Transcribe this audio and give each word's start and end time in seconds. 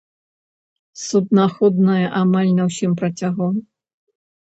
Суднаходная 1.07 2.05
амаль 2.21 2.49
на 2.61 2.65
ўсім 2.71 2.91
працягу. 3.03 3.47